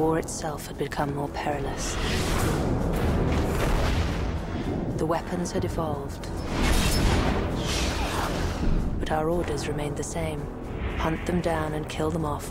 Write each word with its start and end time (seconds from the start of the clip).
war 0.00 0.18
itself 0.18 0.66
had 0.66 0.78
become 0.78 1.14
more 1.14 1.28
perilous. 1.28 1.94
The 4.96 5.04
weapons 5.04 5.52
had 5.52 5.66
evolved. 5.66 6.26
But 8.98 9.12
our 9.12 9.28
orders 9.28 9.68
remained 9.68 9.98
the 9.98 10.02
same 10.02 10.40
hunt 10.96 11.24
them 11.26 11.42
down 11.42 11.74
and 11.74 11.86
kill 11.88 12.10
them 12.10 12.24
off, 12.24 12.48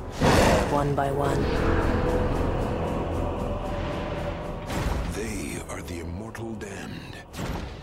one 0.71 0.93
by 0.93 1.11
one. 1.11 2.18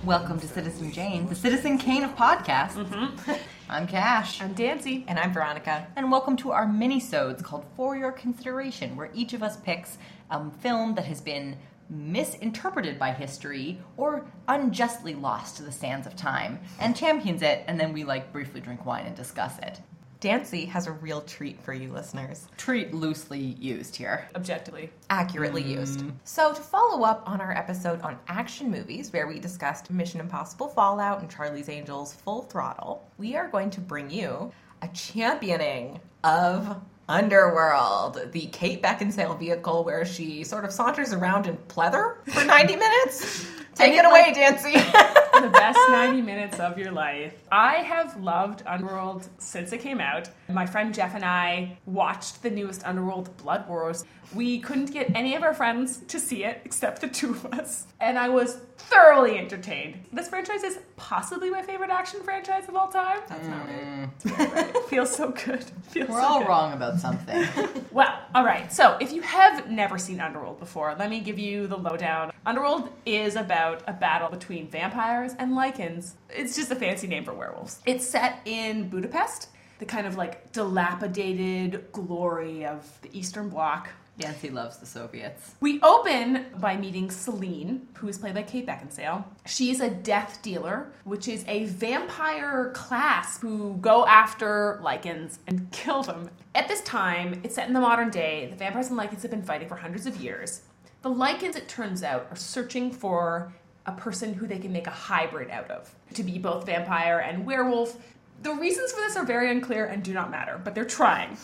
Welcome 0.06 0.38
to 0.38 0.46
Citizen 0.46 0.92
Jane, 0.92 1.26
the 1.28 1.34
Citizen 1.34 1.78
Kane 1.78 2.04
of 2.04 2.14
podcasts. 2.14 2.74
Mm-hmm. 2.74 3.32
I'm 3.68 3.88
Cash. 3.88 4.40
I'm 4.40 4.52
Dancy. 4.52 5.04
And 5.08 5.18
I'm 5.18 5.32
Veronica. 5.32 5.88
And 5.96 6.12
welcome 6.12 6.36
to 6.36 6.52
our 6.52 6.64
mini-sodes 6.64 7.42
called 7.42 7.66
For 7.74 7.96
Your 7.96 8.12
Consideration, 8.12 8.94
where 8.94 9.10
each 9.12 9.32
of 9.32 9.42
us 9.42 9.56
picks 9.56 9.98
a 10.30 10.48
film 10.48 10.94
that 10.94 11.06
has 11.06 11.20
been 11.20 11.56
misinterpreted 11.90 13.00
by 13.00 13.10
history 13.10 13.80
or 13.96 14.24
unjustly 14.46 15.16
lost 15.16 15.56
to 15.56 15.64
the 15.64 15.72
sands 15.72 16.06
of 16.06 16.14
time 16.14 16.60
and 16.78 16.94
champions 16.94 17.42
it, 17.42 17.64
and 17.66 17.80
then 17.80 17.92
we 17.92 18.04
like 18.04 18.32
briefly 18.32 18.60
drink 18.60 18.86
wine 18.86 19.06
and 19.06 19.16
discuss 19.16 19.58
it. 19.58 19.80
Dancy 20.26 20.64
has 20.64 20.88
a 20.88 20.90
real 20.90 21.20
treat 21.20 21.62
for 21.62 21.72
you 21.72 21.92
listeners. 21.92 22.48
Treat 22.56 22.92
loosely 22.92 23.38
used 23.38 23.94
here. 23.94 24.28
Objectively. 24.34 24.90
Accurately 25.08 25.62
mm. 25.62 25.76
used. 25.78 26.02
So, 26.24 26.52
to 26.52 26.60
follow 26.60 27.04
up 27.04 27.22
on 27.26 27.40
our 27.40 27.56
episode 27.56 28.00
on 28.00 28.18
action 28.26 28.68
movies, 28.68 29.12
where 29.12 29.28
we 29.28 29.38
discussed 29.38 29.88
Mission 29.88 30.18
Impossible 30.18 30.66
Fallout 30.66 31.20
and 31.20 31.30
Charlie's 31.30 31.68
Angels 31.68 32.12
Full 32.12 32.42
Throttle, 32.42 33.08
we 33.18 33.36
are 33.36 33.46
going 33.46 33.70
to 33.70 33.80
bring 33.80 34.10
you 34.10 34.50
a 34.82 34.88
championing 34.88 36.00
of 36.24 36.76
Underworld, 37.08 38.32
the 38.32 38.46
Kate 38.46 38.82
Beckinsale 38.82 39.38
vehicle 39.38 39.84
where 39.84 40.04
she 40.04 40.42
sort 40.42 40.64
of 40.64 40.72
saunters 40.72 41.12
around 41.12 41.46
in 41.46 41.56
pleather 41.68 42.16
for 42.32 42.44
90 42.44 42.74
minutes. 42.74 43.46
Take 43.76 43.94
it 43.94 44.06
away, 44.06 44.32
Dancy. 44.32 44.72
the 45.42 45.50
best 45.50 45.78
90 45.90 46.22
minutes 46.22 46.58
of 46.58 46.78
your 46.78 46.90
life. 46.90 47.34
I 47.52 47.76
have 47.76 48.18
loved 48.18 48.62
Underworld 48.66 49.28
since 49.36 49.70
it 49.70 49.78
came 49.78 50.00
out. 50.00 50.30
My 50.48 50.64
friend 50.64 50.94
Jeff 50.94 51.14
and 51.14 51.24
I 51.24 51.76
watched 51.84 52.42
the 52.42 52.48
newest 52.48 52.84
Underworld 52.86 53.36
Blood 53.36 53.68
Wars. 53.68 54.04
We 54.34 54.60
couldn't 54.60 54.92
get 54.92 55.14
any 55.14 55.34
of 55.34 55.42
our 55.42 55.52
friends 55.52 55.98
to 56.08 56.18
see 56.18 56.44
it 56.44 56.62
except 56.64 57.02
the 57.02 57.08
two 57.08 57.30
of 57.30 57.46
us. 57.46 57.86
And 58.00 58.18
I 58.18 58.30
was 58.30 58.60
thoroughly 58.78 59.38
entertained. 59.38 60.00
This 60.10 60.28
franchise 60.28 60.62
is 60.62 60.78
possibly 60.96 61.50
my 61.50 61.62
favorite 61.62 61.90
action 61.90 62.22
franchise 62.22 62.68
of 62.68 62.74
all 62.76 62.88
time. 62.88 63.20
That's 63.28 63.46
not 63.48 63.66
right. 63.66 64.08
Mm. 64.24 64.76
It 64.76 64.84
feels 64.88 65.14
so 65.14 65.30
good. 65.30 65.64
Feels 65.90 66.08
We're 66.08 66.20
so 66.20 66.26
all 66.26 66.38
good. 66.40 66.48
wrong 66.48 66.72
about 66.72 66.98
something. 67.00 67.46
Well, 67.92 68.14
all 68.34 68.44
right. 68.44 68.70
So, 68.72 68.96
if 69.00 69.12
you 69.12 69.22
have 69.22 69.70
never 69.70 69.96
seen 69.96 70.20
Underworld 70.20 70.58
before, 70.58 70.94
let 70.98 71.08
me 71.08 71.20
give 71.20 71.38
you 71.38 71.66
the 71.66 71.76
lowdown. 71.78 72.30
Underworld 72.44 72.90
is 73.06 73.36
about 73.36 73.82
a 73.86 73.92
battle 73.94 74.28
between 74.28 74.68
vampires 74.68 75.32
and 75.38 75.52
lycans. 75.52 76.12
It's 76.28 76.54
just 76.56 76.70
a 76.70 76.76
fancy 76.76 77.06
name 77.06 77.24
for 77.24 77.32
werewolves. 77.32 77.80
It's 77.86 78.06
set 78.06 78.40
in 78.44 78.88
Budapest, 78.90 79.48
the 79.78 79.86
kind 79.86 80.06
of 80.06 80.16
like 80.16 80.52
dilapidated 80.52 81.86
glory 81.92 82.66
of 82.66 82.98
the 83.02 83.08
Eastern 83.18 83.48
Bloc. 83.48 83.88
Dancy 84.18 84.48
loves 84.48 84.78
the 84.78 84.86
Soviets. 84.86 85.54
We 85.60 85.80
open 85.82 86.46
by 86.58 86.76
meeting 86.76 87.10
Selene, 87.10 87.86
who 87.94 88.08
is 88.08 88.16
played 88.16 88.34
by 88.34 88.44
Kate 88.44 88.66
Beckinsale. 88.66 89.24
She's 89.44 89.80
a 89.80 89.90
death 89.90 90.40
dealer, 90.40 90.90
which 91.04 91.28
is 91.28 91.44
a 91.46 91.66
vampire 91.66 92.70
class 92.74 93.38
who 93.38 93.76
go 93.76 94.06
after 94.06 94.80
lycans 94.82 95.38
and 95.46 95.70
kill 95.70 96.02
them. 96.02 96.30
At 96.54 96.66
this 96.66 96.80
time, 96.82 97.40
it's 97.44 97.56
set 97.56 97.68
in 97.68 97.74
the 97.74 97.80
modern 97.80 98.08
day. 98.08 98.46
The 98.48 98.56
vampires 98.56 98.88
and 98.88 98.98
lycans 98.98 99.20
have 99.20 99.30
been 99.30 99.42
fighting 99.42 99.68
for 99.68 99.76
hundreds 99.76 100.06
of 100.06 100.16
years. 100.16 100.62
The 101.02 101.10
lycans, 101.10 101.54
it 101.54 101.68
turns 101.68 102.02
out, 102.02 102.26
are 102.30 102.36
searching 102.36 102.90
for 102.90 103.52
a 103.84 103.92
person 103.92 104.32
who 104.32 104.46
they 104.46 104.58
can 104.58 104.72
make 104.72 104.86
a 104.86 104.90
hybrid 104.90 105.50
out 105.50 105.70
of 105.70 105.94
to 106.14 106.22
be 106.22 106.38
both 106.38 106.64
vampire 106.64 107.18
and 107.18 107.44
werewolf. 107.44 107.96
The 108.42 108.54
reasons 108.54 108.92
for 108.92 109.00
this 109.00 109.16
are 109.16 109.24
very 109.24 109.50
unclear 109.50 109.86
and 109.86 110.02
do 110.02 110.14
not 110.14 110.30
matter, 110.30 110.58
but 110.62 110.74
they're 110.74 110.84
trying. 110.86 111.36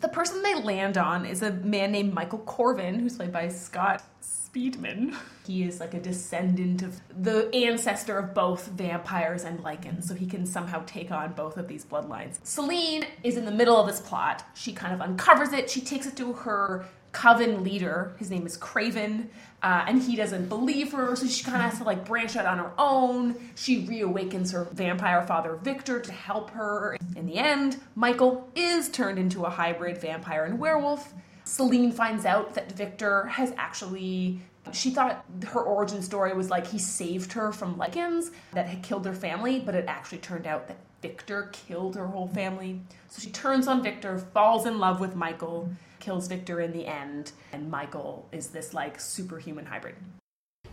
The 0.00 0.08
person 0.08 0.42
they 0.42 0.54
land 0.54 0.96
on 0.96 1.26
is 1.26 1.42
a 1.42 1.50
man 1.50 1.90
named 1.90 2.14
Michael 2.14 2.38
Corvin, 2.40 3.00
who's 3.00 3.16
played 3.16 3.32
by 3.32 3.48
Scott 3.48 4.02
Speedman. 4.22 5.16
He 5.44 5.64
is 5.64 5.80
like 5.80 5.92
a 5.92 5.98
descendant 5.98 6.82
of 6.82 7.00
the 7.20 7.52
ancestor 7.52 8.16
of 8.16 8.32
both 8.32 8.68
vampires 8.68 9.42
and 9.42 9.58
lycans, 9.58 10.04
so 10.04 10.14
he 10.14 10.26
can 10.26 10.46
somehow 10.46 10.84
take 10.86 11.10
on 11.10 11.32
both 11.32 11.56
of 11.56 11.66
these 11.66 11.84
bloodlines. 11.84 12.38
Selene 12.44 13.06
is 13.24 13.36
in 13.36 13.44
the 13.44 13.50
middle 13.50 13.76
of 13.76 13.88
this 13.88 14.00
plot. 14.00 14.44
She 14.54 14.72
kind 14.72 14.94
of 14.94 15.00
uncovers 15.00 15.52
it. 15.52 15.68
She 15.68 15.80
takes 15.80 16.06
it 16.06 16.16
to 16.16 16.32
her 16.32 16.86
coven 17.12 17.64
leader. 17.64 18.14
His 18.18 18.30
name 18.30 18.46
is 18.46 18.56
Kraven, 18.56 19.28
uh, 19.62 19.84
and 19.86 20.02
he 20.02 20.16
doesn't 20.16 20.48
believe 20.48 20.92
her, 20.92 21.16
so 21.16 21.26
she 21.26 21.42
kind 21.42 21.56
of 21.56 21.62
has 21.62 21.78
to 21.78 21.84
like 21.84 22.04
branch 22.04 22.36
out 22.36 22.46
on 22.46 22.58
her 22.58 22.72
own. 22.78 23.36
She 23.54 23.86
reawakens 23.86 24.52
her 24.52 24.64
vampire 24.72 25.22
father 25.22 25.56
Viktor 25.56 26.00
to 26.00 26.12
help 26.12 26.50
her. 26.50 26.96
In 27.16 27.26
the 27.26 27.36
end, 27.36 27.80
Michael 27.94 28.48
is 28.54 28.88
turned 28.88 29.18
into 29.18 29.44
a 29.44 29.50
hybrid 29.50 29.98
vampire 29.98 30.44
and 30.44 30.58
werewolf. 30.58 31.12
Selene 31.44 31.92
finds 31.92 32.24
out 32.24 32.54
that 32.54 32.72
Viktor 32.72 33.24
has 33.26 33.52
actually. 33.56 34.40
She 34.70 34.90
thought 34.90 35.24
her 35.46 35.62
origin 35.62 36.02
story 36.02 36.34
was 36.34 36.50
like 36.50 36.66
he 36.66 36.78
saved 36.78 37.32
her 37.32 37.52
from 37.52 37.76
lycans 37.76 38.32
that 38.52 38.66
had 38.66 38.82
killed 38.82 39.06
her 39.06 39.14
family, 39.14 39.60
but 39.60 39.74
it 39.74 39.86
actually 39.88 40.18
turned 40.18 40.46
out 40.46 40.68
that 40.68 40.76
Viktor 41.00 41.48
killed 41.52 41.96
her 41.96 42.06
whole 42.06 42.28
family. 42.28 42.82
So 43.08 43.22
she 43.22 43.30
turns 43.30 43.66
on 43.66 43.82
Viktor, 43.82 44.18
falls 44.18 44.66
in 44.66 44.78
love 44.78 45.00
with 45.00 45.14
Michael, 45.14 45.70
kills 46.00 46.28
Viktor 46.28 46.60
in 46.60 46.72
the 46.72 46.86
end, 46.86 47.32
and 47.52 47.70
Michael 47.70 48.28
is 48.32 48.48
this 48.48 48.74
like 48.74 49.00
superhuman 49.00 49.66
hybrid. 49.66 49.94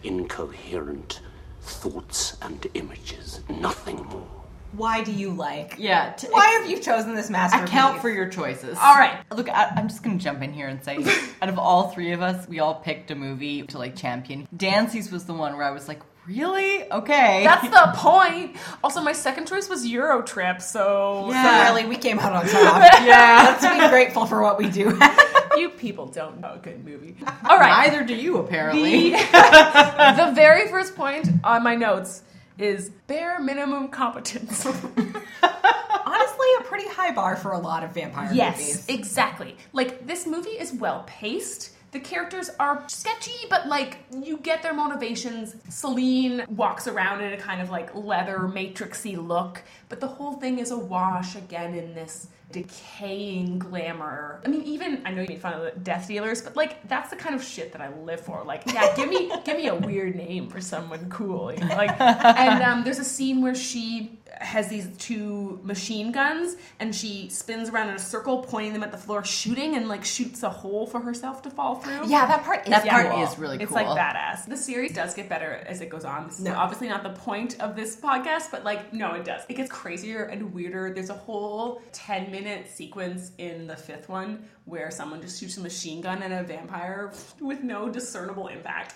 Incoherent 0.03 1.22
thoughts 1.62 2.38
and 2.41 2.66
images, 2.74 3.41
nothing 3.50 3.97
more. 4.06 4.28
Why 4.74 5.03
do 5.03 5.12
you 5.12 5.31
like? 5.31 5.75
Yeah. 5.78 6.12
To 6.12 6.28
Why 6.28 6.46
have 6.59 6.69
you 6.69 6.80
chosen 6.80 7.16
this 7.16 7.30
masterpiece? 7.30 7.69
account 7.69 8.02
for 8.02 8.09
your 8.09 8.28
choices. 8.28 8.78
All 8.81 8.96
right. 8.96 9.19
Look, 9.34 9.50
I, 9.50 9.72
I'm 9.75 9.88
just 9.88 10.03
gonna 10.03 10.18
jump 10.18 10.41
in 10.41 10.52
here 10.52 10.68
and 10.68 10.84
say, 10.84 10.97
out 11.41 11.50
of 11.50 11.58
all 11.58 11.90
three 11.91 12.12
of 12.12 12.22
us, 12.22 12.47
we 12.47 12.59
all 12.59 12.75
picked 12.75 13.09
a 13.09 13.16
movie 13.16 13.62
to 13.64 13.78
like 13.78 13.96
champion. 13.96 14.47
Dancy's 14.56 15.12
was 15.12 15.24
the 15.25 15.34
one 15.34 15.56
where 15.56 15.66
I 15.66 15.72
was 15.72 15.88
like, 15.88 16.02
really? 16.28 16.91
Okay. 16.91 17.44
That's 17.44 17.69
the 17.69 17.91
point. 17.96 18.56
Also, 18.84 19.02
my 19.02 19.13
second 19.13 19.47
choice 19.47 19.69
was 19.69 19.86
Euro 19.86 20.22
Trip, 20.22 20.62
so 20.62 21.30
So 21.31 21.63
really, 21.63 21.86
we 21.86 21.97
came 21.97 22.19
out 22.19 22.34
on 22.34 22.47
top. 22.47 22.81
yeah. 23.03 23.58
Let's 23.62 23.66
be 23.66 23.90
grateful 23.90 24.25
for 24.25 24.41
what 24.41 24.58
we 24.58 24.69
do. 24.69 25.00
you 25.58 25.69
people 25.69 26.08
don't 26.08 26.40
know 26.41 26.53
a 26.53 26.58
good 26.58 26.84
movie. 26.84 27.16
All 27.50 27.58
right. 27.58 27.90
Neither 27.90 28.06
do 28.06 28.16
you, 28.16 28.38
apparently. 28.38 29.12
The, 29.12 30.14
the 30.25 30.31
very 30.35 30.68
first 30.68 30.96
point 30.96 31.30
on 31.44 31.64
my 31.64 31.75
notes 31.75 32.24
is 32.58 32.90
bare 33.08 33.40
minimum 33.40 33.90
competence. 33.90 34.66
Honestly, 34.66 36.47
a 36.59 36.64
pretty 36.64 36.88
high 36.88 37.12
bar 37.12 37.35
for 37.35 37.52
a 37.52 37.59
lot 37.59 37.84
of 37.84 37.94
vampire 37.94 38.31
yes, 38.34 38.58
movies. 38.58 38.85
exactly. 38.88 39.58
Like 39.74 40.06
this 40.08 40.25
movie 40.25 40.50
is 40.52 40.74
well 40.74 41.03
paced. 41.08 41.72
The 41.95 42.01
characters 42.01 42.50
are 42.59 42.83
sketchy, 42.89 43.47
but 43.50 43.69
like 43.69 44.00
you 44.11 44.35
get 44.39 44.61
their 44.61 44.73
motivations. 44.73 45.56
Selene 45.69 46.44
walks 46.50 46.88
around 46.88 47.22
in 47.23 47.31
a 47.31 47.38
kind 47.38 47.61
of 47.61 47.69
like 47.69 47.95
leather 47.95 48.39
matrixy 48.39 49.16
look, 49.16 49.61
but 49.88 50.01
the 50.01 50.07
whole 50.07 50.34
thing 50.34 50.59
is 50.59 50.72
a 50.72 50.78
wash 50.78 51.38
again 51.38 51.73
in 51.73 51.95
this 51.95 52.28
decaying 52.51 53.59
glamour. 53.59 54.41
I 54.45 54.50
mean, 54.50 54.63
even 54.63 55.03
I 55.05 55.11
know 55.11 55.22
you 55.22 55.29
made 55.29 55.39
fun 55.39 55.53
of 55.53 55.61
the 55.61 55.79
death 55.79 56.09
dealers, 56.09 56.41
but 56.41 56.57
like 56.57 56.85
that's 56.89 57.11
the 57.11 57.16
kind 57.16 57.34
of 57.34 57.41
shit 57.41 57.72
that 57.72 57.79
I 57.79 57.88
live 58.00 58.19
for. 58.19 58.44
Like, 58.44 58.63
yeah, 58.73 58.94
give 58.97 59.07
me 59.07 59.31
give 59.45 59.55
me 59.55 59.67
a 59.67 59.75
weird 59.75 60.16
name 60.16 60.50
for 60.50 60.59
someone 60.59 61.09
cool. 61.09 61.53
you 61.53 61.59
know, 61.61 61.78
Like, 61.78 61.97
and 62.01 62.61
um, 62.61 62.84
there's 62.84 63.00
a 63.00 63.05
scene 63.05 63.41
where 63.41 63.55
she 63.55 64.19
has 64.41 64.68
these 64.68 64.88
two 64.97 65.59
machine 65.63 66.12
guns 66.12 66.56
and 66.79 66.94
she 66.94 67.29
spins 67.29 67.69
around 67.69 67.90
in 67.90 67.96
a 67.96 68.00
circle 68.00 68.44
pointing 68.44 68.73
them 68.73 68.84
at 68.84 68.91
the 68.91 68.97
floor 68.97 69.23
shooting 69.23 69.75
and 69.75 69.87
like 69.87 70.03
shoots 70.03 70.43
a 70.43 70.49
hole 70.49 70.85
for 70.85 70.99
herself 70.99 71.41
to 71.41 71.49
fall 71.49 71.76
through 71.76 72.08
Yeah, 72.08 72.26
that 72.26 72.43
part 72.43 72.64
is 72.64 72.70
That 72.70 72.85
part 72.87 73.09
cool. 73.11 73.23
is 73.23 73.37
really 73.40 73.58
cool 73.58 73.64
it's 73.64 73.72
like 73.72 73.87
badass. 73.87 74.46
The 74.47 74.58
series 74.58 74.93
does 74.93 75.14
get 75.14 75.29
better 75.29 75.64
as 75.67 75.82
it 75.82 75.90
goes 75.90 76.03
on. 76.05 76.28
This 76.28 76.40
is 76.40 76.46
No. 76.46 76.53
obviously 76.55 76.90
not 76.90 77.03
the 77.03 77.09
point 77.11 77.59
of 77.61 77.76
this 77.76 77.96
podcast, 77.96 78.52
but 78.52 78.64
like, 78.64 78.93
no, 78.93 79.14
it 79.14 79.23
does. 79.26 79.43
It 79.49 79.55
gets 79.55 79.72
crazier 79.72 80.23
and 80.26 80.53
weirder. 80.53 80.93
There's 80.93 81.09
a 81.09 81.14
whole 81.16 81.82
10 81.93 82.29
minute 82.32 82.70
sequence 82.70 83.32
in 83.37 83.67
the 83.67 83.76
fifth 83.78 84.09
one 84.09 84.46
where 84.66 84.90
someone 84.91 85.22
just 85.22 85.40
shoots 85.40 85.58
a 85.58 85.61
machine 85.61 86.02
gun 86.02 86.22
at 86.23 86.32
a 86.32 86.43
vampire 86.46 87.14
with 87.40 87.64
no 87.64 87.87
discernible 87.90 88.47
impact. 88.47 88.96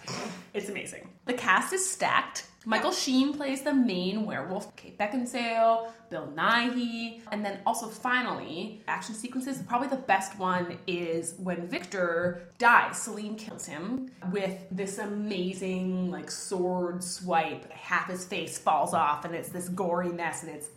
It's 0.54 0.68
amazing. 0.70 1.08
The 1.26 1.34
cast 1.34 1.74
is 1.74 1.88
stacked. 1.90 2.46
Michael 2.66 2.92
Sheen 2.92 3.34
plays 3.34 3.62
the 3.62 3.74
main 3.74 4.26
werewolf, 4.26 4.76
Kate 4.76 4.98
Beckinsale, 4.98 5.92
Bill 6.10 6.28
Nighy, 6.36 7.22
and 7.32 7.44
then 7.44 7.60
also 7.66 7.88
finally, 7.88 8.82
action 8.88 9.16
sequences. 9.16 9.62
Probably 9.66 9.88
the 9.88 9.96
best 9.96 10.38
one 10.38 10.78
is 10.86 11.36
when 11.38 11.68
Viktor 11.68 12.42
dies. 12.58 13.02
Selene 13.02 13.36
kills 13.38 13.66
him 13.66 14.12
with 14.34 14.58
this 14.72 14.98
amazing 14.98 16.12
like 16.12 16.30
sword 16.30 17.02
swipe. 17.02 17.72
Half 17.72 18.10
his 18.10 18.26
face 18.26 18.58
falls 18.58 18.94
off, 18.94 19.24
and 19.24 19.34
it's 19.34 19.50
this 19.50 19.70
gory 19.70 20.10
mess, 20.10 20.44
and 20.44 20.52
it's 20.52 20.68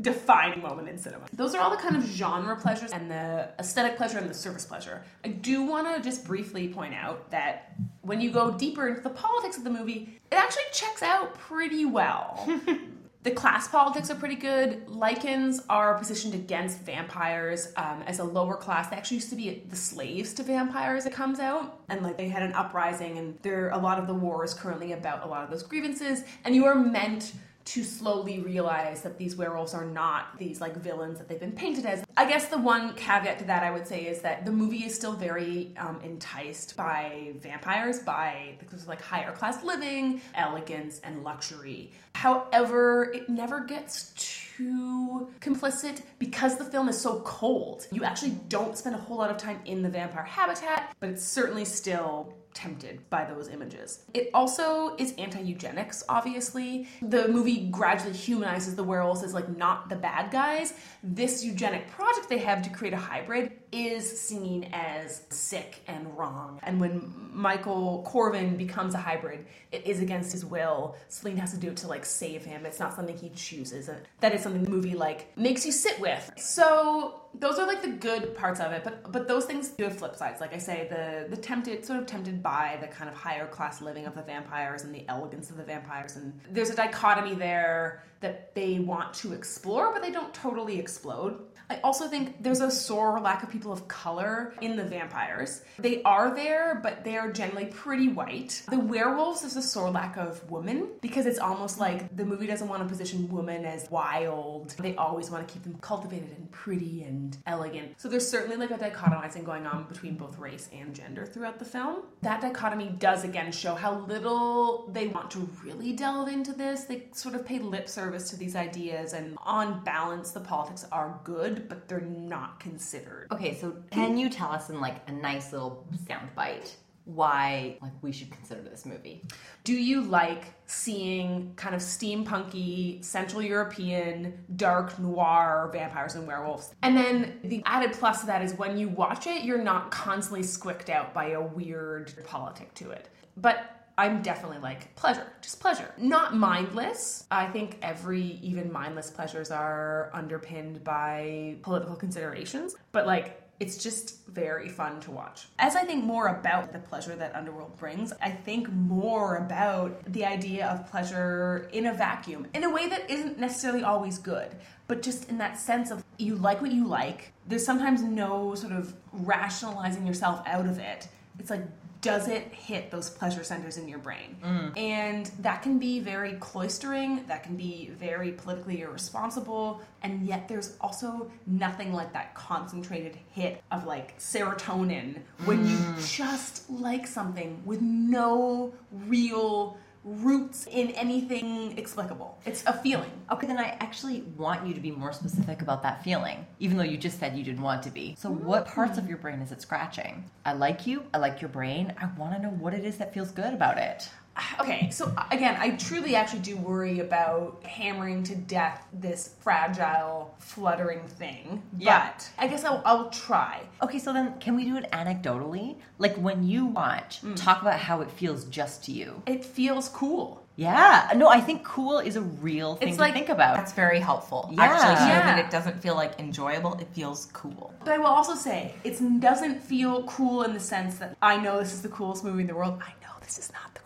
defining 0.00 0.62
moment 0.62 0.88
in 0.88 0.98
cinema. 0.98 1.26
Those 1.32 1.54
are 1.54 1.60
all 1.60 1.70
the 1.70 1.76
kind 1.76 1.96
of 1.96 2.04
genre 2.04 2.56
pleasures 2.56 2.92
and 2.92 3.10
the 3.10 3.50
aesthetic 3.58 3.96
pleasure 3.96 4.18
and 4.18 4.28
the 4.28 4.34
service 4.34 4.64
pleasure. 4.64 5.02
I 5.24 5.28
do 5.28 5.62
want 5.62 5.94
to 5.94 6.02
just 6.02 6.24
briefly 6.26 6.68
point 6.68 6.94
out 6.94 7.30
that 7.30 7.74
when 8.02 8.20
you 8.20 8.30
go 8.30 8.50
deeper 8.50 8.88
into 8.88 9.00
the 9.00 9.10
politics 9.10 9.56
of 9.56 9.64
the 9.64 9.70
movie, 9.70 10.18
it 10.30 10.34
actually 10.34 10.62
checks 10.72 11.02
out 11.02 11.34
pretty 11.38 11.84
well. 11.84 12.48
The 13.22 13.30
class 13.30 13.68
politics 13.68 14.10
are 14.10 14.14
pretty 14.14 14.36
good. 14.36 14.86
Lycans 14.86 15.62
are 15.68 15.98
positioned 15.98 16.32
against 16.32 16.80
vampires 16.80 17.70
um, 17.76 18.02
as 18.06 18.18
a 18.18 18.24
lower 18.24 18.56
class. 18.56 18.88
They 18.88 18.96
actually 18.96 19.18
used 19.18 19.28
to 19.28 19.36
be 19.36 19.62
the 19.68 19.76
slaves 19.76 20.32
to 20.34 20.42
vampires. 20.42 21.04
It 21.04 21.12
comes 21.12 21.38
out, 21.38 21.80
and 21.90 22.02
like 22.02 22.16
they 22.16 22.30
had 22.30 22.42
an 22.42 22.54
uprising, 22.54 23.18
and 23.18 23.38
there 23.42 23.68
a 23.70 23.78
lot 23.78 23.98
of 23.98 24.06
the 24.06 24.14
war 24.14 24.42
is 24.42 24.54
currently 24.54 24.92
about 24.92 25.22
a 25.22 25.28
lot 25.28 25.44
of 25.44 25.50
those 25.50 25.62
grievances. 25.62 26.22
And 26.46 26.54
you 26.54 26.64
are 26.64 26.74
meant 26.74 27.34
to 27.66 27.84
slowly 27.84 28.40
realize 28.40 29.02
that 29.02 29.18
these 29.18 29.36
werewolves 29.36 29.74
are 29.74 29.84
not 29.84 30.38
these 30.38 30.60
like 30.60 30.76
villains 30.76 31.18
that 31.18 31.28
they've 31.28 31.40
been 31.40 31.52
painted 31.52 31.86
as. 31.86 32.04
I 32.16 32.28
guess 32.28 32.48
the 32.48 32.58
one 32.58 32.94
caveat 32.94 33.38
to 33.40 33.44
that 33.46 33.62
I 33.62 33.70
would 33.70 33.86
say 33.86 34.06
is 34.06 34.20
that 34.22 34.44
the 34.44 34.52
movie 34.52 34.84
is 34.84 34.94
still 34.94 35.12
very 35.12 35.72
um, 35.78 36.00
enticed 36.02 36.76
by 36.76 37.32
vampires, 37.38 38.00
by 38.00 38.54
because 38.58 38.86
like 38.88 39.00
higher 39.00 39.32
class 39.32 39.62
living, 39.62 40.20
elegance, 40.34 41.00
and 41.04 41.22
luxury. 41.22 41.92
However, 42.14 43.12
it 43.12 43.28
never 43.28 43.60
gets 43.60 44.12
too 44.16 45.28
complicit 45.40 46.02
because 46.18 46.56
the 46.56 46.64
film 46.64 46.88
is 46.88 47.00
so 47.00 47.20
cold. 47.20 47.86
You 47.92 48.04
actually 48.04 48.38
don't 48.48 48.76
spend 48.76 48.94
a 48.94 48.98
whole 48.98 49.18
lot 49.18 49.30
of 49.30 49.36
time 49.36 49.60
in 49.64 49.82
the 49.82 49.88
vampire 49.88 50.24
habitat, 50.24 50.94
but 51.00 51.10
it's 51.10 51.24
certainly 51.24 51.64
still 51.64 52.34
tempted 52.54 53.08
by 53.10 53.24
those 53.24 53.48
images. 53.48 54.00
It 54.14 54.30
also 54.34 54.96
is 54.96 55.14
anti-eugenics, 55.18 56.04
obviously. 56.08 56.88
The 57.02 57.28
movie 57.28 57.68
gradually 57.70 58.12
humanizes 58.12 58.74
the 58.74 58.84
werewolves 58.84 59.22
as 59.22 59.34
like 59.34 59.56
not 59.56 59.88
the 59.88 59.96
bad 59.96 60.30
guys. 60.30 60.74
This 61.02 61.44
eugenic 61.44 61.88
project 61.88 62.28
they 62.28 62.38
have 62.38 62.62
to 62.62 62.70
create 62.70 62.94
a 62.94 62.98
hybrid 62.98 63.52
is 63.72 64.20
seen 64.20 64.68
as 64.72 65.22
sick 65.30 65.82
and 65.86 66.16
wrong. 66.16 66.60
And 66.62 66.80
when 66.80 67.12
Michael 67.32 68.04
Corvin 68.06 68.56
becomes 68.56 68.94
a 68.94 68.98
hybrid, 68.98 69.46
it 69.72 69.86
is 69.86 70.00
against 70.00 70.32
his 70.32 70.44
will. 70.44 70.96
Selene 71.08 71.36
has 71.36 71.52
to 71.52 71.58
do 71.58 71.68
it 71.68 71.76
to 71.78 71.86
like 71.86 72.04
save 72.04 72.44
him. 72.44 72.66
It's 72.66 72.80
not 72.80 72.94
something 72.94 73.16
he 73.16 73.30
chooses. 73.30 73.88
That 74.20 74.34
is 74.34 74.42
something 74.42 74.64
the 74.64 74.70
movie 74.70 74.94
like 74.94 75.36
makes 75.36 75.64
you 75.64 75.72
sit 75.72 75.98
with. 76.00 76.30
So 76.36 77.20
those 77.34 77.58
are 77.58 77.66
like 77.66 77.82
the 77.82 77.88
good 77.88 78.34
parts 78.34 78.60
of 78.60 78.72
it, 78.72 78.82
but 78.82 79.12
but 79.12 79.28
those 79.28 79.44
things 79.44 79.68
do 79.68 79.84
have 79.84 79.96
flip 79.96 80.16
sides. 80.16 80.40
Like 80.40 80.52
I 80.52 80.58
say, 80.58 80.88
the 80.90 81.34
the 81.34 81.40
tempted 81.40 81.84
sort 81.84 82.00
of 82.00 82.06
tempted 82.06 82.42
by 82.42 82.78
the 82.80 82.88
kind 82.88 83.08
of 83.08 83.14
higher 83.14 83.46
class 83.46 83.80
living 83.80 84.06
of 84.06 84.14
the 84.16 84.22
vampires 84.22 84.82
and 84.82 84.94
the 84.94 85.04
elegance 85.08 85.50
of 85.50 85.56
the 85.56 85.62
vampires, 85.62 86.16
and 86.16 86.38
there's 86.50 86.70
a 86.70 86.76
dichotomy 86.76 87.34
there 87.34 88.02
that 88.20 88.54
they 88.54 88.78
want 88.78 89.14
to 89.14 89.32
explore, 89.32 89.92
but 89.92 90.02
they 90.02 90.10
don't 90.10 90.32
totally 90.34 90.78
explode. 90.78 91.40
I 91.70 91.78
also 91.84 92.08
think 92.08 92.42
there's 92.42 92.60
a 92.60 92.70
sore 92.70 93.20
lack 93.20 93.44
of 93.44 93.48
people 93.48 93.70
of 93.70 93.86
color 93.86 94.54
in 94.60 94.74
the 94.74 94.82
vampires. 94.82 95.62
They 95.78 96.02
are 96.02 96.34
there, 96.34 96.80
but 96.82 97.04
they 97.04 97.16
are 97.16 97.30
generally 97.30 97.66
pretty 97.66 98.08
white. 98.08 98.62
The 98.68 98.80
werewolves, 98.80 99.44
is 99.44 99.56
a 99.56 99.62
sore 99.62 99.88
lack 99.88 100.16
of 100.16 100.50
women 100.50 100.88
because 101.00 101.26
it's 101.26 101.38
almost 101.38 101.78
like 101.78 102.14
the 102.16 102.24
movie 102.24 102.48
doesn't 102.48 102.66
want 102.66 102.82
to 102.82 102.88
position 102.88 103.28
women 103.28 103.64
as 103.64 103.88
wild. 103.88 104.70
They 104.80 104.96
always 104.96 105.30
want 105.30 105.46
to 105.46 105.54
keep 105.54 105.62
them 105.62 105.76
cultivated 105.80 106.30
and 106.36 106.50
pretty 106.50 107.04
and 107.04 107.38
elegant. 107.46 108.00
So 108.00 108.08
there's 108.08 108.28
certainly 108.28 108.56
like 108.56 108.72
a 108.72 108.78
dichotomizing 108.78 109.44
going 109.44 109.64
on 109.64 109.84
between 109.84 110.16
both 110.16 110.38
race 110.38 110.68
and 110.72 110.92
gender 110.92 111.24
throughout 111.24 111.60
the 111.60 111.64
film. 111.64 112.02
That 112.22 112.40
dichotomy 112.40 112.96
does 112.98 113.22
again 113.22 113.52
show 113.52 113.76
how 113.76 114.00
little 114.00 114.88
they 114.92 115.06
want 115.06 115.30
to 115.32 115.48
really 115.64 115.92
delve 115.92 116.28
into 116.28 116.52
this. 116.52 116.84
They 116.84 117.04
sort 117.12 117.36
of 117.36 117.46
pay 117.46 117.60
lip 117.60 117.88
service 117.88 118.09
to 118.18 118.36
these 118.36 118.56
ideas, 118.56 119.12
and 119.12 119.36
on 119.42 119.82
balance, 119.84 120.32
the 120.32 120.40
politics 120.40 120.86
are 120.92 121.20
good 121.24 121.68
but 121.68 121.88
they're 121.88 122.00
not 122.00 122.60
considered. 122.60 123.28
Okay, 123.32 123.56
so 123.56 123.76
can 123.90 124.18
you 124.18 124.28
tell 124.28 124.50
us 124.50 124.70
in 124.70 124.80
like 124.80 124.96
a 125.08 125.12
nice 125.12 125.52
little 125.52 125.86
soundbite 126.08 126.74
why 127.04 127.76
like 127.80 127.92
we 128.02 128.12
should 128.12 128.30
consider 128.30 128.62
this 128.62 128.86
movie? 128.86 129.22
Do 129.64 129.72
you 129.72 130.00
like 130.02 130.44
seeing 130.66 131.52
kind 131.56 131.74
of 131.74 131.80
steampunky 131.80 133.04
Central 133.04 133.42
European 133.42 134.44
dark 134.56 134.98
noir 134.98 135.70
vampires 135.72 136.14
and 136.14 136.26
werewolves? 136.26 136.72
And 136.82 136.96
then 136.96 137.40
the 137.44 137.62
added 137.66 137.92
plus 137.92 138.20
to 138.20 138.26
that 138.26 138.42
is 138.42 138.54
when 138.54 138.78
you 138.78 138.88
watch 138.88 139.26
it, 139.26 139.42
you're 139.42 139.62
not 139.62 139.90
constantly 139.90 140.42
squicked 140.42 140.90
out 140.90 141.12
by 141.12 141.30
a 141.30 141.40
weird 141.40 142.12
politic 142.26 142.74
to 142.74 142.90
it. 142.90 143.08
But 143.36 143.79
I'm 144.00 144.22
definitely 144.22 144.60
like 144.60 144.94
pleasure, 144.96 145.26
just 145.42 145.60
pleasure. 145.60 145.92
Not 145.98 146.34
mindless. 146.34 147.26
I 147.30 147.44
think 147.48 147.76
every 147.82 148.38
even 148.42 148.72
mindless 148.72 149.10
pleasures 149.10 149.50
are 149.50 150.10
underpinned 150.14 150.82
by 150.82 151.56
political 151.60 151.96
considerations, 151.96 152.76
but 152.92 153.06
like 153.06 153.42
it's 153.60 153.76
just 153.76 154.26
very 154.26 154.70
fun 154.70 155.00
to 155.00 155.10
watch. 155.10 155.48
As 155.58 155.76
I 155.76 155.84
think 155.84 156.02
more 156.02 156.28
about 156.28 156.72
the 156.72 156.78
pleasure 156.78 157.14
that 157.14 157.36
Underworld 157.36 157.76
brings, 157.76 158.14
I 158.22 158.30
think 158.30 158.72
more 158.72 159.36
about 159.36 160.02
the 160.10 160.24
idea 160.24 160.66
of 160.68 160.90
pleasure 160.90 161.68
in 161.70 161.84
a 161.84 161.92
vacuum, 161.92 162.46
in 162.54 162.64
a 162.64 162.70
way 162.70 162.88
that 162.88 163.10
isn't 163.10 163.38
necessarily 163.38 163.82
always 163.82 164.16
good, 164.16 164.56
but 164.88 165.02
just 165.02 165.28
in 165.28 165.36
that 165.36 165.58
sense 165.58 165.90
of 165.90 166.02
you 166.16 166.36
like 166.36 166.62
what 166.62 166.72
you 166.72 166.86
like. 166.86 167.34
There's 167.46 167.66
sometimes 167.66 168.02
no 168.02 168.54
sort 168.54 168.72
of 168.72 168.94
rationalizing 169.12 170.06
yourself 170.06 170.42
out 170.46 170.64
of 170.64 170.78
it. 170.78 171.08
It's 171.38 171.50
like, 171.50 171.64
does 172.00 172.28
it 172.28 172.52
hit 172.52 172.90
those 172.90 173.10
pleasure 173.10 173.44
centers 173.44 173.76
in 173.76 173.88
your 173.88 173.98
brain? 173.98 174.36
Mm. 174.42 174.78
And 174.78 175.26
that 175.40 175.62
can 175.62 175.78
be 175.78 176.00
very 176.00 176.32
cloistering, 176.34 177.26
that 177.26 177.42
can 177.42 177.56
be 177.56 177.90
very 177.98 178.32
politically 178.32 178.80
irresponsible, 178.80 179.80
and 180.02 180.26
yet 180.26 180.48
there's 180.48 180.76
also 180.80 181.30
nothing 181.46 181.92
like 181.92 182.12
that 182.12 182.34
concentrated 182.34 183.18
hit 183.32 183.62
of 183.70 183.86
like 183.86 184.18
serotonin 184.18 185.18
when 185.44 185.64
mm. 185.64 185.70
you 185.70 186.02
just 186.06 186.68
like 186.70 187.06
something 187.06 187.62
with 187.64 187.80
no 187.80 188.72
real 188.90 189.76
roots 190.04 190.66
in 190.66 190.90
anything 190.92 191.76
explicable. 191.76 192.38
It's 192.46 192.64
a 192.66 192.72
feeling. 192.72 193.10
Okay, 193.30 193.46
then 193.46 193.58
I 193.58 193.76
actually 193.80 194.22
want 194.36 194.66
you 194.66 194.72
to 194.74 194.80
be 194.80 194.90
more 194.90 195.12
specific 195.12 195.62
about 195.62 195.82
that 195.82 196.02
feeling, 196.02 196.46
even 196.58 196.76
though 196.76 196.84
you 196.84 196.96
just 196.96 197.18
said 197.18 197.36
you 197.36 197.44
didn't 197.44 197.62
want 197.62 197.82
to 197.82 197.90
be. 197.90 198.16
So, 198.18 198.30
mm-hmm. 198.30 198.44
what 198.44 198.66
parts 198.66 198.98
of 198.98 199.08
your 199.08 199.18
brain 199.18 199.40
is 199.40 199.52
it 199.52 199.60
scratching? 199.60 200.24
I 200.44 200.54
like 200.54 200.86
you. 200.86 201.04
I 201.12 201.18
like 201.18 201.40
your 201.40 201.50
brain. 201.50 201.92
I 202.00 202.06
want 202.18 202.34
to 202.34 202.42
know 202.42 202.50
what 202.50 202.74
it 202.74 202.84
is 202.84 202.96
that 202.98 203.12
feels 203.12 203.30
good 203.30 203.52
about 203.52 203.78
it 203.78 204.08
okay, 204.60 204.90
so 204.90 205.12
again, 205.30 205.56
I 205.58 205.70
truly 205.70 206.14
actually 206.14 206.40
do 206.40 206.56
worry 206.56 207.00
about 207.00 207.62
hammering 207.64 208.22
to 208.24 208.34
death 208.34 208.86
this 208.92 209.34
fragile, 209.40 210.34
fluttering 210.38 211.06
thing. 211.06 211.62
Yeah. 211.78 212.10
But 212.10 212.30
I 212.38 212.48
guess 212.48 212.64
I'll, 212.64 212.82
I'll 212.84 213.10
try. 213.10 213.60
Okay, 213.82 213.98
so 213.98 214.12
then 214.12 214.38
can 214.38 214.56
we 214.56 214.64
do 214.64 214.76
it 214.76 214.90
anecdotally? 214.92 215.76
Like 215.98 216.16
when 216.16 216.46
you 216.46 216.66
watch, 216.66 217.22
mm. 217.22 217.36
talk 217.36 217.62
about 217.62 217.78
how 217.78 218.00
it 218.00 218.10
feels 218.10 218.44
just 218.46 218.84
to 218.84 218.92
you. 218.92 219.22
It 219.26 219.44
feels 219.44 219.88
cool. 219.88 220.44
Yeah. 220.56 221.10
No, 221.16 221.28
I 221.28 221.40
think 221.40 221.64
cool 221.64 222.00
is 222.00 222.16
a 222.16 222.20
real 222.20 222.74
thing 222.74 222.88
it's 222.88 222.98
to 222.98 223.02
like, 223.02 223.14
think 223.14 223.30
about. 223.30 223.56
That's 223.56 223.72
very 223.72 223.98
helpful. 223.98 224.50
Yeah. 224.52 224.64
Actually, 224.64 224.96
so 224.96 225.06
yeah. 225.06 225.22
that 225.22 225.38
it 225.38 225.50
doesn't 225.50 225.80
feel 225.80 225.94
like 225.94 226.20
enjoyable, 226.20 226.74
it 226.74 226.88
feels 226.92 227.26
cool. 227.32 227.72
But 227.82 227.94
I 227.94 227.98
will 227.98 228.06
also 228.06 228.34
say, 228.34 228.74
it 228.84 229.00
doesn't 229.20 229.62
feel 229.62 230.02
cool 230.02 230.42
in 230.42 230.52
the 230.52 230.60
sense 230.60 230.98
that 230.98 231.16
I 231.22 231.38
know 231.38 231.58
this 231.58 231.72
is 231.72 231.80
the 231.80 231.88
coolest 231.88 232.24
movie 232.24 232.42
in 232.42 232.46
the 232.46 232.54
world. 232.54 232.78
I 232.82 232.90
know 233.02 233.14
this 233.22 233.38
is 233.38 233.50
not 233.54 233.72
the 233.72 233.80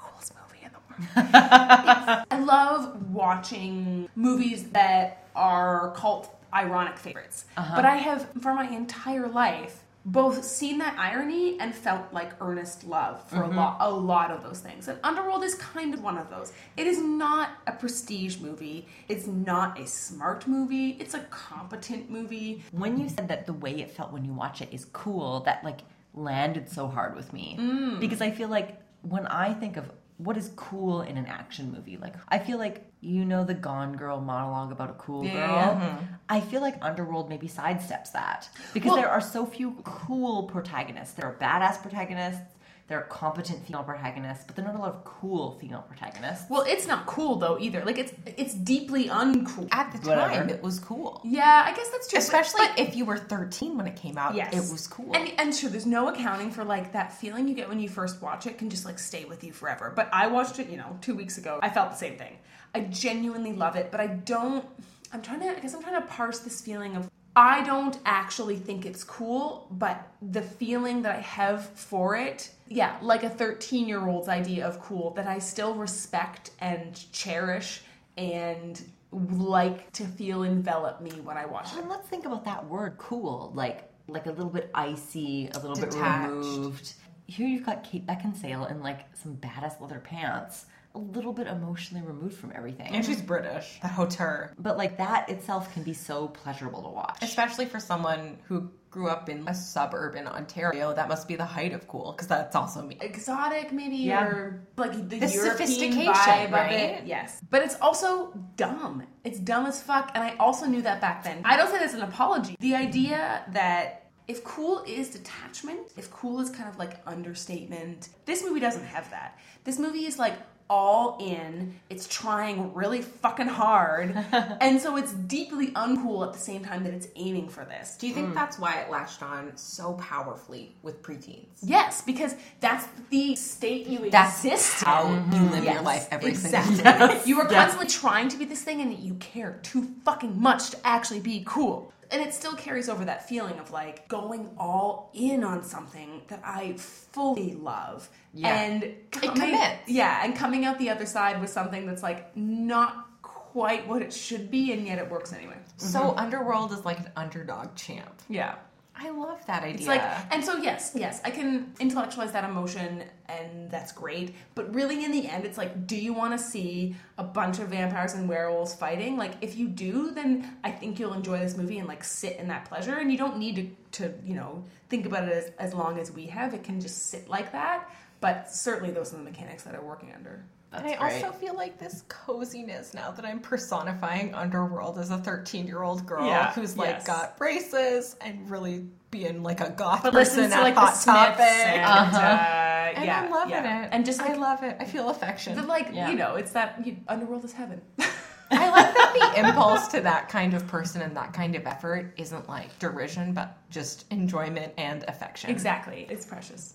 I 1.17 2.41
love 2.45 3.11
watching 3.11 4.09
movies 4.15 4.65
that 4.71 5.27
are 5.35 5.93
cult 5.97 6.35
ironic 6.53 6.97
favorites. 6.97 7.47
Uh-huh. 7.57 7.77
But 7.77 7.85
I 7.85 7.97
have, 7.97 8.29
for 8.41 8.55
my 8.55 8.69
entire 8.69 9.29
life, 9.29 9.85
both 10.07 10.45
seen 10.45 10.79
that 10.79 10.99
irony 10.99 11.59
and 11.59 11.75
felt 11.75 12.13
like 12.13 12.33
earnest 12.43 12.85
love 12.85 13.27
for 13.29 13.37
mm-hmm. 13.37 13.53
a 13.53 13.57
lot 13.57 13.77
a 13.81 13.91
lot 13.91 14.31
of 14.31 14.43
those 14.43 14.61
things. 14.61 14.87
And 14.89 14.99
Underworld 15.03 15.43
is 15.45 15.55
kind 15.55 15.95
of 15.95 16.03
one 16.03 16.19
of 16.19 16.29
those. 16.29 16.53
It 16.77 16.87
is 16.87 17.01
not 17.01 17.51
a 17.67 17.73
prestige 17.73 18.39
movie. 18.39 18.87
It's 19.09 19.27
not 19.27 19.81
a 19.81 19.87
smart 19.87 20.47
movie. 20.47 20.91
It's 21.01 21.15
a 21.15 21.21
competent 21.21 22.11
movie. 22.11 22.63
When 22.73 23.01
you 23.01 23.09
said 23.09 23.29
that 23.29 23.47
the 23.47 23.55
way 23.55 23.81
it 23.81 23.91
felt 23.91 24.13
when 24.13 24.25
you 24.27 24.33
watch 24.33 24.61
it 24.61 24.69
is 24.73 24.85
cool, 24.93 25.41
that 25.41 25.65
like 25.65 25.81
landed 26.13 26.69
so 26.69 26.87
hard 26.87 27.17
with 27.17 27.33
me. 27.33 27.57
Mm. 27.59 27.99
Because 27.99 28.21
I 28.21 28.31
feel 28.31 28.49
like 28.49 28.79
when 29.03 29.27
I 29.27 29.55
think 29.55 29.79
of 29.79 29.91
what 30.18 30.37
is 30.37 30.50
cool 30.56 31.02
in 31.02 31.16
an 31.16 31.26
action 31.26 31.73
movie? 31.73 31.97
Like, 31.97 32.14
I 32.28 32.38
feel 32.38 32.59
like 32.59 32.85
you 33.00 33.25
know 33.25 33.44
the 33.44 33.54
Gone 33.54 33.97
Girl 33.97 34.21
monologue 34.21 34.73
about 34.73 34.90
a 34.90 34.94
cool 34.94 35.23
girl. 35.23 35.33
Yeah. 35.33 35.71
Mm-hmm. 35.75 36.14
I 36.28 36.40
feel 36.40 36.61
like 36.61 36.76
Underworld 36.83 37.28
maybe 37.28 37.49
sidesteps 37.49 38.12
that 38.12 38.49
because 38.73 38.90
well, 38.90 38.97
there 38.97 39.11
are 39.11 39.21
so 39.21 39.44
few 39.44 39.73
cool 39.85 40.44
protagonists. 40.44 41.14
There 41.14 41.26
are 41.26 41.35
badass 41.35 41.83
protagonists. 41.83 42.42
There 42.87 42.99
are 42.99 43.05
competent 43.05 43.67
female 43.67 43.83
protagonists, 43.83 44.45
but 44.47 44.57
there 44.57 44.64
are 44.64 44.69
not 44.69 44.76
a 44.79 44.83
lot 44.83 44.95
of 44.95 45.05
cool 45.05 45.53
female 45.53 45.83
protagonists. 45.88 46.45
Well, 46.50 46.64
it's 46.69 46.87
not 46.87 47.07
cool 47.07 47.37
though 47.37 47.59
either. 47.59 47.83
Like 47.83 47.97
it's 47.97 48.12
it's 48.26 48.53
deeply 48.53 49.09
uncool. 49.09 49.69
At 49.73 49.91
the 49.93 49.99
time, 49.99 50.19
Whatever. 50.19 50.50
it 50.50 50.62
was 50.62 50.81
cool. 50.81 51.23
Yeah, 51.25 51.64
I 51.67 51.75
guess 51.75 51.88
that's 51.88 52.09
true. 52.09 52.19
Especially 52.19 52.67
but, 52.67 52.79
if 52.79 52.95
you 52.95 53.07
were 53.07 53.17
13 53.17 53.79
when 53.79 53.87
it 53.87 53.97
came 53.97 54.19
out. 54.19 54.35
Yes. 54.35 54.53
it 54.53 54.71
was 54.71 54.87
cool. 54.87 55.17
And 55.17 55.33
and 55.38 55.55
sure, 55.55 55.71
there's 55.71 55.87
no 55.87 56.09
accounting 56.09 56.50
for 56.50 56.62
like 56.62 56.93
that 56.93 57.11
feeling 57.11 57.49
you 57.49 57.55
get 57.55 57.71
when 57.71 57.81
you 57.81 57.88
first 57.88 58.21
watch 58.21 58.47
it 58.47 58.59
can 58.59 58.69
just 58.69 58.85
like 58.85 58.99
stay 58.99 59.25
with 59.25 59.43
you 59.45 59.53
forever. 59.53 59.91
But 59.95 60.11
I 60.12 60.26
watched 60.26 60.59
it, 60.59 60.69
you 60.69 60.76
know, 60.76 60.99
two 61.00 61.14
weeks 61.14 61.38
ago. 61.38 61.61
I 61.62 61.71
felt 61.71 61.91
the 61.91 61.97
same 61.97 62.19
thing. 62.19 62.37
I 62.75 62.81
genuinely 62.81 63.55
love 63.55 63.76
it, 63.76 63.91
but 63.93 64.00
I 64.00 64.09
don't. 64.09 64.64
I'm 65.11 65.23
trying 65.23 65.41
to 65.41 65.57
I 65.57 65.61
guess 65.61 65.73
I'm 65.73 65.83
trying 65.83 66.03
to 66.03 66.07
parse 66.07 66.41
this 66.41 66.61
feeling 66.61 66.97
of 66.97 67.09
I 67.37 67.62
don't 67.64 67.99
actually 68.05 68.57
think 68.57 68.87
it's 68.87 69.03
cool, 69.03 69.67
but 69.71 70.09
the 70.23 70.43
feeling 70.43 71.03
that 71.03 71.17
I 71.17 71.21
have 71.21 71.67
for 71.71 72.17
it, 72.17 72.50
yeah, 72.69 72.97
like 73.03 73.25
a 73.25 73.31
13 73.31 73.88
year 73.88 74.07
old's 74.07 74.29
idea 74.29 74.67
of 74.67 74.81
cool 74.81 75.11
that 75.14 75.26
I 75.26 75.38
still 75.41 75.75
respect 75.75 76.50
and 76.61 77.00
cherish 77.12 77.83
and 78.17 78.81
like 79.11 79.93
to 79.93 80.05
feel 80.05 80.45
envelop 80.45 81.00
me 81.00 81.11
when 81.23 81.37
I 81.37 81.47
watch 81.47 81.69
oh, 81.73 81.79
it. 81.79 81.81
And 81.81 81.91
let's 81.91 82.09
think 82.09 82.25
about 82.25 82.45
that 82.45 82.67
word 82.67 82.97
cool, 82.99 83.53
like 83.55 83.91
like 84.07 84.26
a 84.26 84.31
little 84.31 84.50
bit 84.50 84.71
icy, 84.75 85.49
a 85.55 85.59
little 85.59 85.75
Detached. 85.75 85.93
bit 85.93 86.31
removed. 86.31 86.93
Here 87.26 87.49
you've 87.49 87.64
got 87.64 87.85
Kate 87.85 88.07
Beckinsale 88.07 88.71
in 88.71 88.83
like 88.83 89.00
some 89.17 89.37
badass 89.37 89.81
leather 89.81 89.99
pants, 89.99 90.67
a 90.95 90.99
little 90.99 91.33
bit 91.33 91.47
emotionally 91.49 92.07
removed 92.07 92.37
from 92.37 92.53
everything. 92.55 92.95
And 92.95 93.05
she's 93.05 93.21
British. 93.21 93.79
That 93.83 93.91
hauteur. 93.91 94.53
but 94.59 94.77
like 94.77 94.97
that 94.99 95.29
itself 95.29 95.73
can 95.75 95.83
be 95.83 95.93
so 95.93 96.29
pleasurable 96.29 96.83
to 96.83 96.89
watch. 96.89 97.19
Especially 97.23 97.67
for 97.67 97.81
someone 97.81 98.39
who 98.47 98.71
grew 98.91 99.09
up 99.09 99.29
in 99.29 99.43
a 99.49 99.55
suburb 99.55 100.15
in 100.15 100.29
Ontario, 100.29 100.95
that 100.95 101.09
must 101.09 101.27
be 101.27 101.35
the 101.35 101.45
height 101.45 101.73
of 101.73 101.89
cool, 101.89 102.13
because 102.13 102.29
that's 102.29 102.55
also 102.55 102.81
me. 102.81 102.97
exotic 103.01 103.73
maybe 103.73 103.97
Yeah. 103.97 104.25
or 104.25 104.67
like 104.77 104.93
the, 104.93 105.19
The 105.19 105.27
European 105.27 105.57
sophistication, 105.67 106.13
vibe 106.13 106.53
right? 106.53 106.67
of 106.73 106.81
it. 107.03 107.07
Yes. 107.07 107.41
But 107.51 107.63
it's 107.63 107.75
also 107.81 108.33
dumb. 108.55 109.03
It's 109.25 109.41
dumb 109.41 109.67
as 109.67 109.83
fuck 109.83 110.13
and 110.15 110.23
I 110.23 110.37
also 110.37 110.67
knew 110.67 110.83
that 110.83 111.01
back 111.01 111.25
then. 111.25 111.41
I 111.45 111.57
don't 111.57 111.71
say 111.73 111.79
this 111.81 111.93
as 111.95 112.01
an 112.01 112.03
apology. 112.09 112.55
The 112.61 112.77
idea 112.77 113.43
that 113.53 114.11
if 114.29 114.45
cool 114.45 114.85
is 114.87 115.11
detachment, 115.11 115.81
if 115.97 116.11
cool 116.13 116.39
is 116.41 116.49
kind 116.51 116.69
of 116.69 116.79
like 116.79 117.01
understatement, 117.07 118.11
this 118.27 118.45
movie 118.45 118.61
doesn't 118.61 118.85
have 118.85 119.11
that. 119.11 119.39
This 119.65 119.79
movie 119.79 120.07
is 120.07 120.19
like 120.19 120.35
all 120.71 121.18
in. 121.21 121.75
It's 121.90 122.09
trying 122.09 122.73
really 122.75 123.02
fucking 123.02 123.49
hard. 123.49 124.14
and 124.61 124.80
so 124.80 124.97
it's 124.97 125.12
deeply 125.12 125.68
uncool 125.73 126.26
at 126.26 126.33
the 126.33 126.38
same 126.38 126.64
time 126.64 126.85
that 126.85 126.94
it's 126.94 127.09
aiming 127.16 127.49
for 127.49 127.64
this. 127.64 127.97
Do 127.97 128.06
you 128.06 128.14
think 128.14 128.28
mm. 128.28 128.35
that's 128.35 128.59
why 128.59 128.80
it 128.80 128.90
latched 128.90 129.23
on 129.23 129.56
so 129.56 129.94
powerfully 129.94 130.75
with 130.83 131.02
preteens? 131.02 131.47
Yes, 131.62 132.02
because 132.02 132.35
that's 132.61 132.87
the 133.11 133.37
state 133.37 133.87
you 133.87 134.11
That's 134.11 134.44
exist 134.44 134.83
in. 134.83 134.87
how 134.87 135.09
you 135.33 135.42
live 135.50 135.64
your 135.64 135.83
life 135.83 136.09
every 136.11 136.30
exactly. 136.30 136.76
single 136.76 137.09
day. 137.09 137.21
You 137.25 137.40
are 137.40 137.49
constantly 137.49 137.88
trying 137.88 138.28
to 138.28 138.37
be 138.37 138.44
this 138.44 138.62
thing, 138.62 138.80
and 138.80 138.99
you 138.99 139.14
care 139.14 139.59
too 139.62 139.88
fucking 140.04 140.40
much 140.40 140.71
to 140.71 140.87
actually 140.87 141.21
be 141.21 141.42
cool. 141.47 141.92
And 142.14 142.23
it 142.23 142.33
still 142.33 142.54
carries 142.54 142.88
over 142.88 143.04
that 143.06 143.28
feeling 143.28 143.59
of 143.59 143.73
like 143.73 144.06
going 144.06 144.50
all 144.56 145.11
in 145.14 145.42
on 145.42 145.64
something 145.64 146.23
that 146.28 146.40
I 146.44 146.75
fully 146.76 147.54
love, 147.54 148.09
Yeah. 148.33 148.54
and 148.54 148.94
coming, 149.11 149.59
yeah, 149.88 150.25
and 150.25 150.37
coming 150.37 150.64
out 150.64 150.78
the 150.78 150.90
other 150.90 151.06
side 151.06 151.40
with 151.40 151.50
something 151.50 151.87
that's 151.87 152.04
like 152.04 152.37
not 152.37 153.09
quite 153.21 153.88
what 153.88 154.00
it 154.00 154.12
should 154.12 154.49
be, 154.49 154.73
and 154.73 154.87
yet 154.87 154.99
it 154.99 155.11
works 155.11 155.33
anyway. 155.33 155.56
So 155.76 155.99
mm-hmm. 155.99 156.18
Underworld 156.21 156.71
is 156.71 156.85
like 156.85 157.00
an 157.00 157.11
underdog 157.16 157.75
champ. 157.75 158.23
Yeah. 158.28 158.54
I 158.97 159.11
love 159.11 159.45
that 159.47 159.65
idea. 159.65 159.75
It's 159.75 159.87
like, 159.87 160.03
and 160.33 160.45
so 160.45 160.57
yes, 160.57 160.93
yes, 160.95 161.21
I 161.25 161.31
can 161.31 161.73
intellectualize 161.81 162.31
that 162.33 162.45
emotion, 162.45 163.03
and 163.29 163.69
that's 163.69 163.91
great. 163.91 164.35
But 164.55 164.73
really, 164.73 165.05
in 165.05 165.11
the 165.11 165.27
end, 165.27 165.45
it's 165.45 165.59
like, 165.59 165.87
do 165.87 165.97
you 165.97 166.15
want 166.15 166.33
to 166.33 166.39
see 166.39 166.95
a 167.19 167.25
bunch 167.25 167.59
of 167.59 167.69
vampires 167.69 168.15
and 168.15 168.29
werewolves 168.29 168.75
fighting? 168.75 169.17
Like, 169.17 169.33
if 169.41 169.57
you 169.57 169.67
do, 169.67 170.13
then 170.13 170.59
I 170.63 170.71
think 170.71 171.01
you'll 171.01 171.15
enjoy 171.15 171.41
this 171.41 171.57
movie 171.57 171.79
and 171.79 171.89
like 171.89 172.05
sit 172.05 172.37
in 172.37 172.47
that 172.49 172.67
pleasure. 172.67 172.95
And 172.95 173.11
you 173.11 173.19
don't 173.19 173.37
need 173.37 173.77
to, 173.91 174.01
to 174.01 174.15
you 174.25 174.35
know, 174.35 174.65
think 174.89 175.07
about 175.07 175.29
it 175.29 175.33
as, 175.33 175.51
as 175.59 175.75
long 175.75 175.99
as 175.99 176.13
we 176.13 176.27
have. 176.27 176.55
It 176.55 176.63
can 176.63 176.81
just 176.81 177.07
sit 177.09 177.29
like 177.29 177.51
that. 177.51 177.91
But 178.21 178.51
certainly, 178.51 178.93
those 178.93 179.13
are 179.13 179.17
the 179.17 179.25
mechanics 179.25 179.65
that 179.65 179.75
are 179.75 179.83
working 179.83 180.13
under. 180.15 180.45
And 180.76 180.87
I 180.87 180.95
also 181.23 181.33
feel 181.33 181.54
like 181.54 181.78
this 181.78 182.02
coziness 182.09 182.95
now 182.95 183.11
that 183.12 183.25
I'm 183.25 183.40
personifying 183.40 184.35
Underworld 184.35 184.99
as 184.99 185.11
a 185.11 185.19
13 185.19 185.66
year 185.66 185.83
old 185.83 186.07
girl 186.07 186.26
Yeah, 186.26 186.52
who's 186.52 186.76
like 186.76 186.88
yes. 186.88 187.07
got 187.07 187.37
braces 187.38 188.16
and 188.21 188.49
really 188.50 188.87
being 189.11 189.43
like 189.43 189.61
a 189.61 189.71
goth 189.71 190.02
But 190.02 190.12
person 190.12 190.38
listen 190.38 190.50
to 190.50 190.57
at 190.57 190.62
like 190.62 190.75
Hot 190.75 190.95
the 190.95 191.04
Topic. 191.04 191.40
and, 191.40 192.14
uh, 192.16 192.93
And 192.97 193.04
yeah, 193.04 193.21
I'm 193.23 193.31
loving 193.31 193.50
yeah. 193.50 193.85
it. 193.85 193.88
And 193.93 194.04
just 194.04 194.21
I 194.21 194.35
love 194.35 194.62
it. 194.62 194.76
I 194.81 194.85
feel 194.85 195.09
affection. 195.11 195.57
the, 195.57 195.62
like 195.62 195.88
Yeah. 195.93 196.11
you 196.11 196.16
know, 196.16 196.35
it's 196.37 196.52
that 196.52 196.85
you, 196.87 196.97
Underworld 197.09 197.45
is 197.45 197.52
heaven. 197.52 197.81
I 198.50 198.71
like 198.71 198.95
that 198.95 199.33
the 199.35 199.40
impulse 199.47 199.88
to 199.88 200.00
that 200.02 200.28
kind 200.28 200.54
of 200.54 200.66
person 200.66 201.00
and 201.02 201.16
that 201.16 201.33
kind 201.33 201.54
of 201.57 201.66
effort 201.66 202.12
isn't 202.19 202.49
like 202.49 202.78
derision, 202.78 203.33
but 203.33 203.57
just 203.71 204.04
enjoyment 204.12 204.73
and 204.76 205.04
affection. 205.09 205.50
exactly, 205.50 206.07
it's 206.11 206.26
precious. 206.26 206.75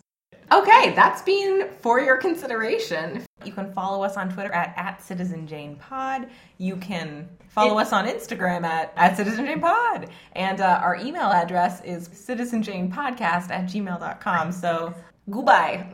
Okay, 0.51 0.93
that's 0.95 1.21
been 1.21 1.69
for 1.79 1.99
your 1.99 2.17
consideration. 2.17 3.23
You 3.45 3.51
can 3.51 3.71
follow 3.71 4.03
us 4.03 4.17
on 4.17 4.33
Twitter 4.33 4.51
at, 4.51 4.73
at 4.75 4.99
CitizenJanePod. 4.99 6.27
You 6.57 6.75
can 6.77 7.29
follow 7.49 7.77
us 7.77 7.93
on 7.93 8.07
Instagram 8.07 8.63
at, 8.63 8.91
at 8.95 9.15
CitizenJanePod. 9.15 10.09
And 10.33 10.59
uh, 10.59 10.81
our 10.83 10.95
email 10.95 11.29
address 11.29 11.81
is 11.83 12.09
citizenjanepodcast 12.09 13.51
at 13.51 13.65
gmail.com. 13.65 14.51
So, 14.51 14.93
goodbye. 15.29 15.85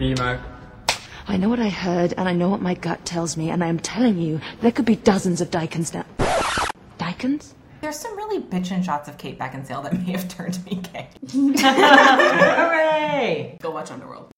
Emo. 0.00 0.40
I 1.26 1.36
know 1.36 1.50
what 1.50 1.60
I 1.60 1.68
heard, 1.68 2.14
and 2.16 2.26
I 2.26 2.32
know 2.32 2.48
what 2.48 2.62
my 2.62 2.72
gut 2.72 3.04
tells 3.04 3.36
me, 3.36 3.50
and 3.50 3.62
I'm 3.62 3.78
telling 3.78 4.16
you, 4.16 4.40
there 4.62 4.72
could 4.72 4.86
be 4.86 4.96
dozens 4.96 5.42
of 5.42 5.50
Lycans 5.50 5.92
now. 5.92 6.06
Lycans? 6.98 7.52
There's 7.80 7.98
some 7.98 8.16
really 8.16 8.40
bitchin' 8.40 8.84
shots 8.84 9.08
of 9.08 9.18
Kate 9.18 9.38
Beckinsale 9.38 9.82
that 9.84 9.92
may 9.94 10.12
have 10.12 10.28
turned 10.28 10.64
me 10.64 10.80
gay. 10.92 11.08
Hooray! 11.30 13.56
Go 13.60 13.70
watch 13.70 13.90
Underworld. 13.90 14.30